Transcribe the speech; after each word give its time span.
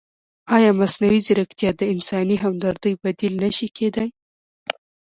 ایا 0.55 0.71
مصنوعي 0.79 1.19
ځیرکتیا 1.27 1.69
د 1.77 1.81
انساني 1.93 2.37
همدردۍ 2.43 2.93
بدیل 3.03 3.33
نه 3.43 3.49
شي 3.57 3.67
کېدای؟ 3.77 4.09